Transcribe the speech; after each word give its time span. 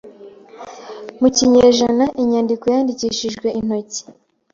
mukinyejana 1.19 2.05
Inyandiko 2.21 2.63
yandikishijwe 2.73 3.47
intoki 3.59 4.01